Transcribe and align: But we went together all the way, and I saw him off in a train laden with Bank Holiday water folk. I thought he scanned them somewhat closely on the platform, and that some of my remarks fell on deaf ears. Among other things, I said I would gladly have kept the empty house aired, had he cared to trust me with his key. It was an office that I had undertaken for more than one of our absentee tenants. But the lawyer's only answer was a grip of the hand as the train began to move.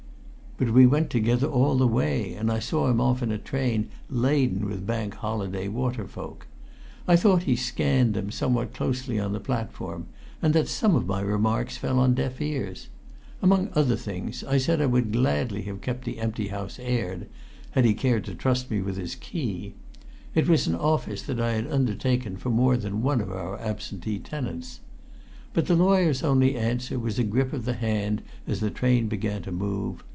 But 0.63 0.75
we 0.75 0.85
went 0.85 1.09
together 1.09 1.47
all 1.47 1.75
the 1.75 1.87
way, 1.87 2.35
and 2.35 2.51
I 2.51 2.59
saw 2.59 2.87
him 2.87 3.01
off 3.01 3.23
in 3.23 3.31
a 3.31 3.39
train 3.39 3.89
laden 4.11 4.67
with 4.67 4.85
Bank 4.85 5.15
Holiday 5.15 5.67
water 5.67 6.05
folk. 6.07 6.45
I 7.07 7.15
thought 7.15 7.43
he 7.43 7.55
scanned 7.55 8.13
them 8.13 8.29
somewhat 8.29 8.71
closely 8.75 9.19
on 9.19 9.33
the 9.33 9.39
platform, 9.39 10.05
and 10.39 10.53
that 10.53 10.67
some 10.67 10.93
of 10.93 11.07
my 11.07 11.21
remarks 11.21 11.77
fell 11.77 11.97
on 11.97 12.13
deaf 12.13 12.39
ears. 12.39 12.89
Among 13.41 13.71
other 13.75 13.95
things, 13.95 14.43
I 14.43 14.59
said 14.59 14.81
I 14.81 14.85
would 14.85 15.11
gladly 15.13 15.63
have 15.63 15.81
kept 15.81 16.05
the 16.05 16.19
empty 16.19 16.49
house 16.49 16.77
aired, 16.79 17.25
had 17.71 17.83
he 17.83 17.95
cared 17.95 18.23
to 18.25 18.35
trust 18.35 18.69
me 18.69 18.83
with 18.83 18.97
his 18.97 19.15
key. 19.15 19.73
It 20.35 20.47
was 20.47 20.67
an 20.67 20.75
office 20.75 21.23
that 21.23 21.39
I 21.39 21.53
had 21.53 21.65
undertaken 21.71 22.37
for 22.37 22.51
more 22.51 22.77
than 22.77 23.01
one 23.01 23.19
of 23.19 23.31
our 23.31 23.59
absentee 23.59 24.19
tenants. 24.19 24.81
But 25.53 25.65
the 25.65 25.73
lawyer's 25.75 26.21
only 26.21 26.55
answer 26.55 26.99
was 26.99 27.17
a 27.17 27.23
grip 27.23 27.51
of 27.51 27.65
the 27.65 27.73
hand 27.73 28.21
as 28.47 28.59
the 28.59 28.69
train 28.69 29.07
began 29.07 29.41
to 29.41 29.51
move. 29.51 30.03